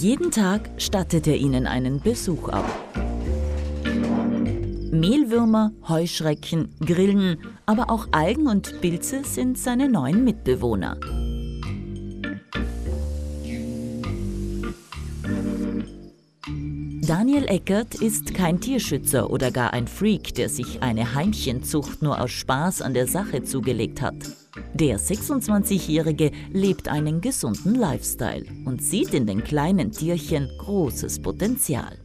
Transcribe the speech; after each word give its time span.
Jeden 0.00 0.30
Tag 0.30 0.70
stattet 0.78 1.26
er 1.26 1.36
ihnen 1.36 1.66
einen 1.66 2.00
Besuch 2.00 2.48
ab. 2.48 2.64
Mehlwürmer, 4.90 5.72
Heuschrecken, 5.86 6.74
Grillen, 6.80 7.36
aber 7.66 7.90
auch 7.90 8.08
Algen 8.10 8.46
und 8.46 8.80
Pilze 8.80 9.24
sind 9.24 9.58
seine 9.58 9.90
neuen 9.90 10.24
Mitbewohner. 10.24 10.96
Daniel 17.06 17.44
Eckert 17.48 17.94
ist 17.96 18.32
kein 18.32 18.58
Tierschützer 18.58 19.28
oder 19.28 19.50
gar 19.50 19.74
ein 19.74 19.86
Freak, 19.86 20.34
der 20.34 20.48
sich 20.48 20.82
eine 20.82 21.14
Heimchenzucht 21.14 22.00
nur 22.00 22.18
aus 22.18 22.30
Spaß 22.30 22.80
an 22.80 22.94
der 22.94 23.06
Sache 23.06 23.42
zugelegt 23.42 24.00
hat. 24.00 24.14
Der 24.80 24.98
26-Jährige 24.98 26.30
lebt 26.54 26.88
einen 26.88 27.20
gesunden 27.20 27.74
Lifestyle 27.74 28.46
und 28.64 28.82
sieht 28.82 29.12
in 29.12 29.26
den 29.26 29.44
kleinen 29.44 29.92
Tierchen 29.92 30.48
großes 30.56 31.20
Potenzial. 31.20 31.98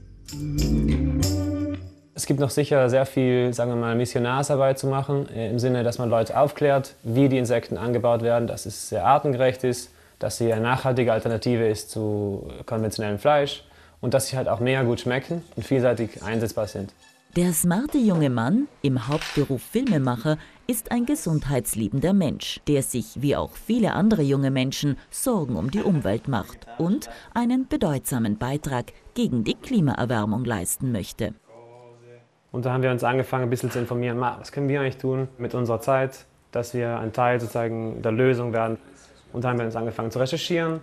Es 2.14 2.26
gibt 2.26 2.42
noch 2.42 2.50
sicher 2.50 2.90
sehr 2.90 3.06
viel, 3.06 3.54
sagen 3.54 3.72
wir 3.72 3.78
mal, 3.78 3.96
Missionarsarbeit 3.96 4.78
zu 4.78 4.88
machen, 4.88 5.30
äh, 5.30 5.50
im 5.50 5.58
Sinne, 5.58 5.84
dass 5.84 6.00
man 6.00 6.10
Leute 6.10 6.38
aufklärt, 6.38 6.96
wie 7.04 7.30
die 7.30 7.38
Insekten 7.38 7.78
angebaut 7.78 8.24
werden, 8.24 8.46
dass 8.46 8.66
es 8.66 8.90
sehr 8.90 9.06
artengerecht 9.06 9.64
ist, 9.64 9.92
dass 10.20 10.38
sie 10.38 10.52
eine 10.52 10.62
nachhaltige 10.62 11.14
Alternative 11.14 11.66
ist 11.66 11.92
zu 11.92 12.50
konventionellem 12.66 13.20
Fleisch 13.20 13.64
und 14.06 14.14
dass 14.14 14.28
sie 14.28 14.38
halt 14.38 14.48
auch 14.48 14.60
mega 14.60 14.84
gut 14.84 15.00
schmecken 15.00 15.42
und 15.56 15.66
vielseitig 15.66 16.22
einsetzbar 16.22 16.68
sind. 16.68 16.94
Der 17.36 17.54
smarte 17.54 17.98
junge 17.98 18.30
Mann, 18.30 18.68
im 18.84 19.08
Hauptberuf 19.08 19.64
Filmemacher, 19.64 20.38
ist 20.68 20.92
ein 20.92 21.08
gesundheitsliebender 21.08 22.14
Mensch, 22.14 22.62
der 22.68 22.84
sich, 22.84 23.20
wie 23.24 23.36
auch 23.36 23.54
viele 23.54 23.94
andere 23.94 24.22
junge 24.22 24.52
Menschen, 24.52 24.96
Sorgen 25.10 25.56
um 25.56 25.72
die 25.72 25.82
Umwelt 25.82 26.28
macht 26.28 26.68
und 26.78 27.10
einen 27.34 27.68
bedeutsamen 27.68 28.38
Beitrag 28.38 28.94
gegen 29.16 29.44
die 29.44 29.56
Klimaerwärmung 29.56 30.46
leisten 30.46 30.92
möchte. 30.92 31.34
Und 32.52 32.66
da 32.66 32.74
haben 32.74 32.84
wir 32.84 32.92
uns 32.92 33.04
angefangen, 33.04 33.46
ein 33.46 33.50
bisschen 33.50 33.72
zu 33.72 33.80
informieren, 33.80 34.22
was 34.22 34.52
können 34.52 34.70
wir 34.70 34.82
eigentlich 34.82 34.98
tun 34.98 35.30
mit 35.40 35.56
unserer 35.56 35.82
Zeit, 35.82 36.28
dass 36.52 36.76
wir 36.76 37.00
ein 37.00 37.12
Teil 37.12 37.40
sozusagen 37.40 38.04
der 38.04 38.12
Lösung 38.12 38.54
werden. 38.54 38.78
Und 39.34 39.44
da 39.44 39.50
haben 39.50 39.58
wir 39.58 39.66
uns 39.66 39.76
angefangen 39.76 40.12
zu 40.12 40.20
recherchieren 40.20 40.80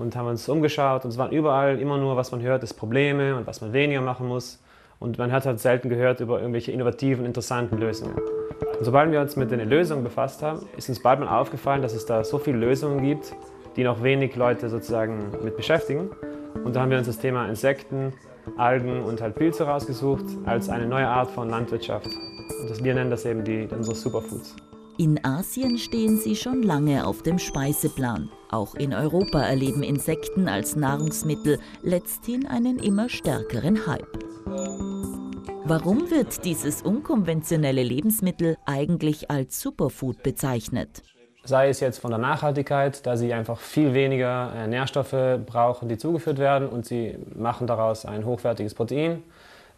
und 0.00 0.16
haben 0.16 0.28
uns 0.28 0.48
umgeschaut. 0.48 1.04
Und 1.04 1.10
es 1.10 1.18
waren 1.18 1.30
überall 1.30 1.78
immer 1.78 1.98
nur, 1.98 2.16
was 2.16 2.32
man 2.32 2.40
hört, 2.42 2.62
ist 2.62 2.74
Probleme 2.74 3.36
und 3.36 3.46
was 3.46 3.60
man 3.60 3.72
weniger 3.72 4.00
machen 4.00 4.26
muss. 4.26 4.62
Und 4.98 5.18
man 5.18 5.32
hat 5.32 5.46
halt 5.46 5.60
selten 5.60 5.88
gehört 5.88 6.20
über 6.20 6.40
irgendwelche 6.40 6.72
innovativen, 6.72 7.24
interessanten 7.24 7.78
Lösungen. 7.78 8.14
Und 8.14 8.84
sobald 8.84 9.12
wir 9.12 9.20
uns 9.20 9.36
mit 9.36 9.50
den 9.50 9.66
Lösungen 9.68 10.02
befasst 10.02 10.42
haben, 10.42 10.66
ist 10.76 10.88
uns 10.88 11.02
bald 11.02 11.20
mal 11.20 11.28
aufgefallen, 11.28 11.82
dass 11.82 11.94
es 11.94 12.06
da 12.06 12.24
so 12.24 12.38
viele 12.38 12.58
Lösungen 12.58 13.02
gibt, 13.02 13.34
die 13.76 13.84
noch 13.84 14.02
wenig 14.02 14.36
Leute 14.36 14.68
sozusagen 14.68 15.32
mit 15.42 15.56
beschäftigen. 15.56 16.10
Und 16.64 16.76
da 16.76 16.80
haben 16.80 16.90
wir 16.90 16.98
uns 16.98 17.06
das 17.06 17.18
Thema 17.18 17.48
Insekten, 17.48 18.12
Algen 18.56 19.02
und 19.02 19.20
halt 19.20 19.34
Pilze 19.34 19.64
rausgesucht 19.64 20.24
als 20.44 20.68
eine 20.68 20.86
neue 20.86 21.06
Art 21.06 21.30
von 21.30 21.48
Landwirtschaft. 21.48 22.06
Und 22.06 22.70
das, 22.70 22.82
wir 22.82 22.94
nennen 22.94 23.10
das 23.10 23.24
eben 23.24 23.44
die, 23.44 23.68
unsere 23.70 23.94
Superfoods. 23.94 24.56
In 25.00 25.24
Asien 25.24 25.78
stehen 25.78 26.18
sie 26.18 26.36
schon 26.36 26.62
lange 26.62 27.06
auf 27.06 27.22
dem 27.22 27.38
Speiseplan. 27.38 28.28
Auch 28.50 28.74
in 28.74 28.92
Europa 28.92 29.40
erleben 29.40 29.82
Insekten 29.82 30.46
als 30.46 30.76
Nahrungsmittel 30.76 31.58
letzthin 31.82 32.46
einen 32.46 32.78
immer 32.78 33.08
stärkeren 33.08 33.86
Hype. 33.86 34.18
Warum 35.64 36.10
wird 36.10 36.44
dieses 36.44 36.82
unkonventionelle 36.82 37.82
Lebensmittel 37.82 38.58
eigentlich 38.66 39.30
als 39.30 39.58
Superfood 39.62 40.22
bezeichnet? 40.22 41.02
Sei 41.44 41.70
es 41.70 41.80
jetzt 41.80 41.98
von 41.98 42.10
der 42.10 42.20
Nachhaltigkeit, 42.20 43.06
da 43.06 43.16
sie 43.16 43.32
einfach 43.32 43.58
viel 43.58 43.94
weniger 43.94 44.52
äh, 44.54 44.66
Nährstoffe 44.66 45.40
brauchen, 45.46 45.88
die 45.88 45.96
zugeführt 45.96 46.36
werden 46.36 46.68
und 46.68 46.84
sie 46.84 47.16
machen 47.34 47.66
daraus 47.66 48.04
ein 48.04 48.26
hochwertiges 48.26 48.74
Protein. 48.74 49.22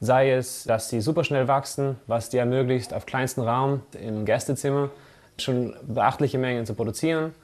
Sei 0.00 0.32
es, 0.32 0.64
dass 0.64 0.88
sie 0.88 1.00
superschnell 1.00 1.46
wachsen, 1.46 1.94
was 2.08 2.28
dir 2.28 2.40
ermöglicht, 2.40 2.92
auf 2.92 3.06
kleinstem 3.06 3.44
Raum 3.44 3.82
im 4.00 4.24
Gästezimmer 4.24 4.90
schon 5.38 5.74
beachtliche 5.86 6.38
Mengen 6.38 6.66
zu 6.66 6.74
produzieren. 6.74 7.34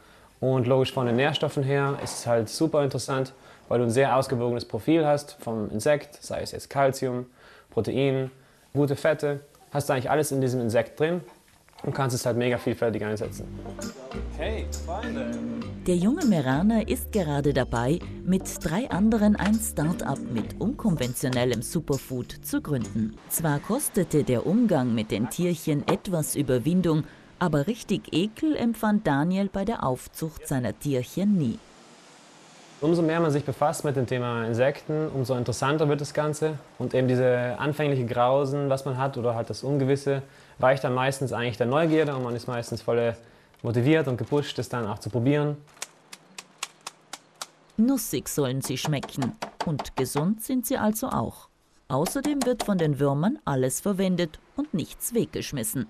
Und 0.41 0.67
logisch 0.67 0.93
von 0.93 1.07
den 1.07 1.17
Nährstoffen 1.17 1.63
her 1.63 1.99
ist 2.03 2.21
es 2.21 2.27
halt 2.27 2.49
super 2.49 2.85
interessant, 2.85 3.33
weil 3.69 3.79
du 3.79 3.85
ein 3.85 3.91
sehr 3.91 4.17
ausgewogenes 4.17 4.65
Profil 4.65 5.05
hast 5.05 5.37
vom 5.41 5.71
Insekt, 5.71 6.23
sei 6.23 6.41
es 6.43 6.53
jetzt 6.53 6.71
Kalzium, 6.71 7.27
Protein, 7.71 8.31
gute 8.73 8.97
Fette, 8.97 9.41
hast 9.73 9.89
du 9.89 9.93
eigentlich 9.93 10.11
alles 10.11 10.31
in 10.33 10.41
diesem 10.41 10.61
Insekt 10.61 10.99
drin 11.01 11.21
und 11.83 11.95
kannst 11.95 12.15
es 12.15 12.27
halt 12.27 12.37
mega 12.37 12.59
vielfältig 12.59 13.05
einsetzen. 13.05 13.47
Hey, 14.37 14.67
Freunde! 14.85 15.31
Der 15.87 15.97
junge 15.97 16.25
Meraner 16.27 16.87
ist 16.89 17.13
gerade 17.13 17.53
dabei, 17.53 17.99
mit 18.25 18.43
drei 18.63 18.91
anderen 18.91 19.37
ein 19.37 19.55
Start-up 19.55 20.19
mit 20.33 20.61
unkonventionellem 20.61 21.63
Superfood 21.63 22.33
zu 22.43 22.61
gründen. 22.61 23.17
Zwar 23.29 23.59
kostete 23.59 24.25
der 24.25 24.47
Umgang 24.47 24.95
mit 24.95 25.11
den 25.11 25.31
Tierchen 25.31 25.87
etwas 25.89 26.37
Überwindung, 26.37 27.05
aber 27.39 27.67
richtig 27.67 28.13
Ekel 28.13 28.57
empfand 28.57 29.07
Daniel 29.07 29.49
bei 29.49 29.65
der 29.65 29.85
Aufzucht 29.85 30.47
seiner 30.49 30.79
Tierchen 30.79 31.37
nie. 31.37 31.59
Umso 32.81 33.03
mehr 33.03 33.19
man 33.19 33.33
sich 33.33 33.45
befasst 33.45 33.85
mit 33.85 33.97
dem 33.97 34.07
Thema 34.07 34.45
Insekten, 34.47 35.09
umso 35.09 35.35
interessanter 35.35 35.89
wird 35.89 36.01
das 36.01 36.15
Ganze. 36.15 36.59
Und 36.79 36.95
eben 36.95 37.09
diese 37.09 37.57
anfängliche 37.59 38.07
Grausen, 38.07 38.71
was 38.71 38.85
man 38.85 38.97
hat, 38.97 39.17
oder 39.17 39.35
halt 39.35 39.51
das 39.51 39.65
Ungewisse, 39.65 40.23
weicht 40.59 40.85
dann 40.85 40.95
meistens 40.95 41.33
eigentlich 41.33 41.57
der 41.57 41.67
Neugierde 41.67 42.15
und 42.15 42.23
man 42.23 42.37
ist 42.37 42.47
meistens 42.47 42.81
voll 42.81 43.17
motiviert 43.63 44.07
und 44.07 44.17
gepusht, 44.17 44.59
das 44.59 44.69
dann 44.69 44.87
auch 44.87 45.01
zu 45.01 45.11
probieren. 45.11 45.57
Nussig 47.77 48.29
sollen 48.29 48.61
sie 48.61 48.79
schmecken 48.79 49.33
und 49.67 49.97
gesund 49.97 50.45
sind 50.45 50.65
sie 50.65 50.79
also 50.79 51.09
auch. 51.09 51.49
Außerdem 51.89 52.45
wird 52.45 52.63
von 52.63 52.79
den 52.79 53.01
Würmern 53.01 53.39
alles 53.45 53.81
verwendet 53.81 54.39
und 54.57 54.73
nichts 54.73 55.15
weggeschmissen 55.15 55.89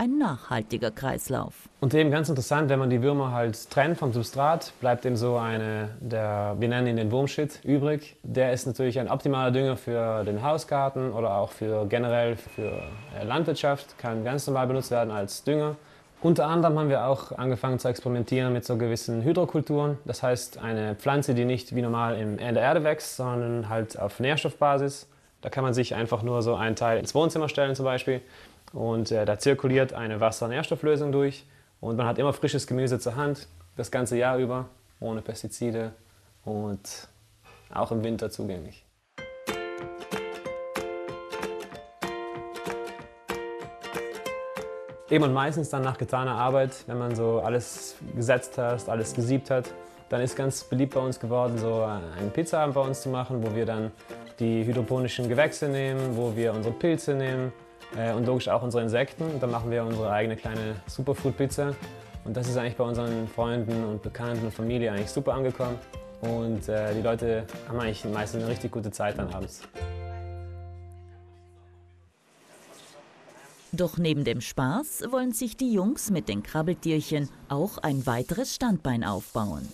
ein 0.00 0.16
nachhaltiger 0.16 0.90
Kreislauf. 0.90 1.52
Und 1.80 1.92
eben 1.92 2.10
ganz 2.10 2.30
interessant, 2.30 2.70
wenn 2.70 2.78
man 2.78 2.88
die 2.88 3.02
Würmer 3.02 3.32
halt 3.32 3.70
trennt 3.70 3.98
vom 3.98 4.14
Substrat, 4.14 4.72
bleibt 4.80 5.04
eben 5.04 5.16
so 5.16 5.36
eine, 5.36 5.90
der, 6.00 6.56
wir 6.58 6.68
nennen 6.68 6.86
ihn 6.86 6.96
den 6.96 7.12
Wurmshit, 7.12 7.60
übrig. 7.64 8.16
Der 8.22 8.54
ist 8.54 8.66
natürlich 8.66 8.98
ein 8.98 9.10
optimaler 9.10 9.50
Dünger 9.50 9.76
für 9.76 10.24
den 10.24 10.42
Hausgarten 10.42 11.12
oder 11.12 11.34
auch 11.34 11.52
für 11.52 11.84
generell 11.86 12.36
für 12.36 12.80
äh, 13.14 13.24
Landwirtschaft, 13.24 13.98
kann 13.98 14.24
ganz 14.24 14.46
normal 14.46 14.68
benutzt 14.68 14.90
werden 14.90 15.10
als 15.10 15.44
Dünger. 15.44 15.76
Unter 16.22 16.46
anderem 16.46 16.78
haben 16.78 16.88
wir 16.88 17.04
auch 17.04 17.32
angefangen 17.32 17.78
zu 17.78 17.88
experimentieren 17.88 18.54
mit 18.54 18.64
so 18.64 18.78
gewissen 18.78 19.22
Hydrokulturen. 19.22 19.98
Das 20.06 20.22
heißt, 20.22 20.62
eine 20.62 20.94
Pflanze, 20.94 21.34
die 21.34 21.44
nicht 21.44 21.74
wie 21.74 21.82
normal 21.82 22.16
in 22.16 22.38
der 22.38 22.62
Erde 22.62 22.84
wächst, 22.84 23.16
sondern 23.16 23.68
halt 23.68 23.98
auf 23.98 24.18
Nährstoffbasis. 24.18 25.08
Da 25.42 25.48
kann 25.48 25.64
man 25.64 25.72
sich 25.72 25.94
einfach 25.94 26.22
nur 26.22 26.42
so 26.42 26.54
einen 26.54 26.76
Teil 26.76 26.98
ins 26.98 27.14
Wohnzimmer 27.14 27.48
stellen 27.48 27.74
zum 27.74 27.84
Beispiel 27.86 28.20
und 28.72 29.10
äh, 29.10 29.24
da 29.24 29.38
zirkuliert 29.38 29.92
eine 29.92 30.20
Wasser-Nährstofflösung 30.20 31.12
durch 31.12 31.44
und 31.80 31.96
man 31.96 32.06
hat 32.06 32.18
immer 32.18 32.32
frisches 32.32 32.66
Gemüse 32.66 32.98
zur 32.98 33.16
Hand, 33.16 33.48
das 33.76 33.90
ganze 33.90 34.16
Jahr 34.16 34.38
über, 34.38 34.68
ohne 35.00 35.22
Pestizide 35.22 35.92
und 36.44 37.08
auch 37.72 37.92
im 37.92 38.04
Winter 38.04 38.30
zugänglich. 38.30 38.84
Eben 45.10 45.24
und 45.24 45.32
meistens 45.32 45.70
dann 45.70 45.82
nach 45.82 45.98
getaner 45.98 46.36
Arbeit, 46.36 46.84
wenn 46.86 46.98
man 46.98 47.16
so 47.16 47.40
alles 47.40 47.96
gesetzt 48.14 48.58
hat, 48.58 48.88
alles 48.88 49.12
gesiebt 49.12 49.50
hat, 49.50 49.64
dann 50.08 50.20
ist 50.20 50.36
ganz 50.36 50.62
beliebt 50.62 50.94
bei 50.94 51.00
uns 51.00 51.18
geworden, 51.18 51.58
so 51.58 51.82
einen 51.82 52.30
Pizzaabend 52.32 52.74
bei 52.76 52.80
uns 52.80 53.00
zu 53.00 53.08
machen, 53.08 53.44
wo 53.44 53.54
wir 53.54 53.66
dann 53.66 53.90
die 54.38 54.64
hydroponischen 54.64 55.28
Gewächse 55.28 55.68
nehmen, 55.68 56.16
wo 56.16 56.36
wir 56.36 56.52
unsere 56.52 56.74
Pilze 56.74 57.14
nehmen, 57.14 57.52
äh, 57.96 58.12
und 58.12 58.26
logisch 58.26 58.48
auch 58.48 58.62
unsere 58.62 58.82
Insekten. 58.82 59.40
Dann 59.40 59.50
machen 59.50 59.70
wir 59.70 59.84
unsere 59.84 60.10
eigene 60.10 60.36
kleine 60.36 60.76
Superfood-Pizza. 60.86 61.74
Und 62.24 62.36
das 62.36 62.48
ist 62.48 62.56
eigentlich 62.56 62.76
bei 62.76 62.84
unseren 62.84 63.28
Freunden 63.28 63.84
und 63.84 64.02
Bekannten 64.02 64.44
und 64.44 64.52
Familie 64.52 64.92
eigentlich 64.92 65.10
super 65.10 65.34
angekommen. 65.34 65.78
Und 66.20 66.68
äh, 66.68 66.94
die 66.94 67.02
Leute 67.02 67.44
haben 67.68 67.80
eigentlich 67.80 68.04
meistens 68.04 68.42
eine 68.42 68.50
richtig 68.50 68.72
gute 68.72 68.90
Zeit 68.90 69.18
dann 69.18 69.32
abends. 69.32 69.62
Doch 73.72 73.98
neben 73.98 74.24
dem 74.24 74.40
Spaß 74.40 75.04
wollen 75.10 75.32
sich 75.32 75.56
die 75.56 75.72
Jungs 75.72 76.10
mit 76.10 76.28
den 76.28 76.42
Krabbeltierchen 76.42 77.30
auch 77.48 77.78
ein 77.78 78.04
weiteres 78.04 78.54
Standbein 78.54 79.04
aufbauen. 79.04 79.66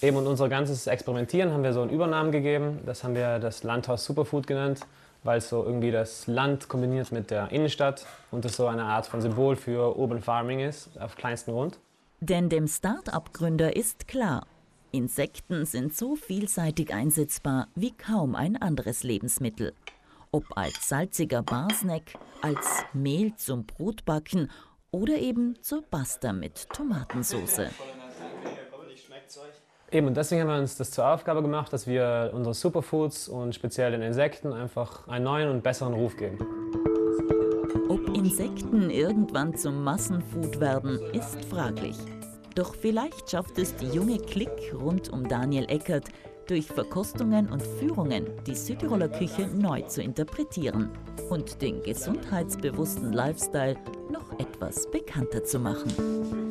Eben 0.00 0.16
und 0.16 0.26
unser 0.26 0.48
ganzes 0.48 0.86
Experimentieren 0.86 1.52
haben 1.52 1.64
wir 1.64 1.72
so 1.72 1.82
einen 1.82 1.90
Übernamen 1.90 2.30
gegeben. 2.30 2.78
Das 2.86 3.02
haben 3.02 3.14
wir 3.14 3.38
das 3.40 3.62
Landhaus 3.62 4.04
Superfood 4.04 4.46
genannt 4.46 4.80
weil 5.24 5.40
so 5.40 5.64
irgendwie 5.64 5.90
das 5.90 6.26
Land 6.26 6.68
kombiniert 6.68 7.10
mit 7.10 7.30
der 7.30 7.50
Innenstadt 7.50 8.06
und 8.30 8.44
es 8.44 8.56
so 8.56 8.66
eine 8.66 8.84
Art 8.84 9.06
von 9.06 9.20
Symbol 9.20 9.56
für 9.56 9.96
Urban 9.96 10.22
Farming 10.22 10.60
ist, 10.60 10.90
auf 11.00 11.16
kleinstem 11.16 11.54
Grund. 11.54 11.78
Denn 12.20 12.48
dem 12.48 12.68
Start-up-Gründer 12.68 13.74
ist 13.76 14.06
klar, 14.06 14.46
Insekten 14.92 15.66
sind 15.66 15.94
so 15.94 16.14
vielseitig 16.14 16.94
einsetzbar 16.94 17.66
wie 17.74 17.90
kaum 17.90 18.36
ein 18.36 18.56
anderes 18.56 19.02
Lebensmittel. 19.02 19.72
Ob 20.30 20.44
als 20.56 20.88
salziger 20.88 21.42
Barsnack, 21.42 22.14
als 22.42 22.84
Mehl 22.92 23.34
zum 23.34 23.66
Brotbacken 23.66 24.50
oder 24.90 25.18
eben 25.18 25.60
zur 25.62 25.82
Pasta 25.82 26.32
mit 26.32 26.68
Tomatensauce. 26.70 27.70
Eben, 29.94 30.08
und 30.08 30.16
deswegen 30.16 30.40
haben 30.42 30.48
wir 30.48 30.58
uns 30.58 30.76
das 30.76 30.90
zur 30.90 31.06
Aufgabe 31.06 31.40
gemacht, 31.40 31.72
dass 31.72 31.86
wir 31.86 32.32
unsere 32.34 32.52
Superfoods 32.52 33.28
und 33.28 33.54
speziell 33.54 33.92
den 33.92 34.02
Insekten 34.02 34.52
einfach 34.52 35.06
einen 35.06 35.24
neuen 35.24 35.48
und 35.48 35.62
besseren 35.62 35.94
Ruf 35.94 36.16
geben. 36.16 36.38
Ob 37.88 38.08
Insekten 38.16 38.90
irgendwann 38.90 39.54
zum 39.56 39.84
Massenfood 39.84 40.58
werden, 40.58 40.98
ist 41.12 41.44
fraglich. 41.44 41.96
Doch 42.56 42.74
vielleicht 42.74 43.30
schafft 43.30 43.56
es 43.56 43.76
die 43.76 43.86
junge 43.86 44.18
Klick 44.18 44.74
rund 44.74 45.10
um 45.10 45.28
Daniel 45.28 45.66
Eckert, 45.68 46.08
durch 46.48 46.66
Verkostungen 46.66 47.48
und 47.48 47.62
Führungen 47.62 48.26
die 48.48 48.56
Südtiroler 48.56 49.08
Küche 49.08 49.46
neu 49.46 49.82
zu 49.82 50.02
interpretieren 50.02 50.90
und 51.30 51.62
den 51.62 51.80
gesundheitsbewussten 51.84 53.12
Lifestyle 53.12 53.76
noch 54.10 54.38
etwas 54.40 54.90
bekannter 54.90 55.44
zu 55.44 55.60
machen. 55.60 56.43